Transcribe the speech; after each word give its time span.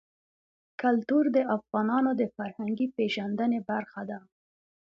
کلتور 0.81 1.25
د 1.35 1.37
افغانانو 1.55 2.11
د 2.19 2.21
فرهنګي 2.35 2.87
پیژندنې 2.97 3.59
برخه 3.69 4.01
ده. 4.09 4.19